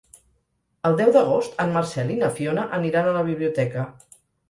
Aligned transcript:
El 0.89 0.97
deu 1.01 1.11
d'agost 1.17 1.63
en 1.65 1.77
Marcel 1.77 2.17
i 2.17 2.19
na 2.25 2.33
Fiona 2.41 2.67
aniran 2.81 3.11
a 3.11 3.17
la 3.21 3.27
biblioteca. 3.33 3.91